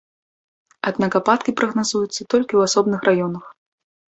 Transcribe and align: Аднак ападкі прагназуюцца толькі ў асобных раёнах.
Аднак 0.91 1.17
ападкі 1.19 1.55
прагназуюцца 1.61 2.09
толькі 2.31 2.51
ў 2.55 2.61
асобных 2.71 2.99
раёнах. 3.11 3.45